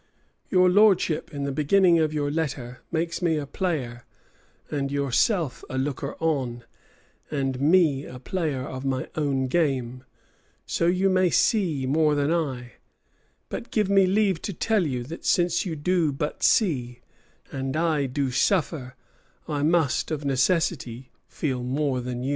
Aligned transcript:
Your 0.49 0.67
lordship, 0.67 1.31
in 1.31 1.43
the 1.43 1.51
beginning 1.51 1.99
of 1.99 2.11
your 2.11 2.31
letter, 2.31 2.81
makes 2.91 3.21
me 3.21 3.37
a 3.37 3.45
player, 3.45 4.03
and 4.71 4.91
yourself 4.91 5.63
a 5.69 5.77
looker 5.77 6.15
on: 6.19 6.63
and 7.29 7.59
me 7.61 8.05
a 8.07 8.17
player 8.17 8.63
of 8.63 8.83
my 8.83 9.07
own 9.13 9.45
game, 9.45 10.03
so 10.65 10.87
you 10.87 11.07
may 11.07 11.29
see 11.29 11.85
more 11.85 12.15
than 12.15 12.33
I: 12.33 12.71
but 13.47 13.69
give 13.69 13.91
me 13.91 14.07
leave 14.07 14.41
to 14.41 14.53
tell 14.53 14.87
you, 14.87 15.03
that 15.03 15.23
since 15.23 15.67
you 15.67 15.75
do 15.75 16.11
but 16.11 16.41
see, 16.41 17.01
and 17.51 17.77
I 17.77 18.07
do 18.07 18.31
suffer, 18.31 18.95
I 19.47 19.61
must 19.61 20.09
of 20.09 20.25
necessity 20.25 21.11
feel 21.27 21.61
more 21.61 22.01
than 22.01 22.23
you." 22.23 22.29